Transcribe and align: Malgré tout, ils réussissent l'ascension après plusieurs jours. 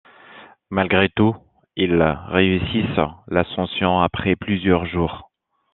Malgré 0.71 1.09
tout, 1.09 1.35
ils 1.75 2.01
réussissent 2.27 2.89
l'ascension 3.27 3.99
après 4.01 4.35
plusieurs 4.35 4.87
jours. 4.87 5.29